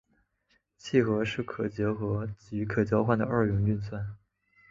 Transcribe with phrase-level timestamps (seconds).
[0.79, 4.17] 楔和是可结合及可交换的二元运算。